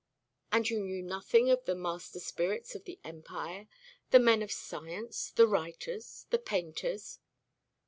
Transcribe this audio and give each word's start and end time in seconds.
"And 0.51 0.67
you 0.67 0.79
knew 0.79 1.03
nothing 1.03 1.51
of 1.51 1.65
the 1.65 1.75
master 1.75 2.19
spirits 2.19 2.73
of 2.73 2.85
the 2.85 2.99
Empire, 3.03 3.67
the 4.09 4.17
men 4.17 4.41
of 4.41 4.51
science, 4.51 5.29
the 5.29 5.45
writers, 5.45 6.25
the 6.31 6.39
painters?" 6.39 7.19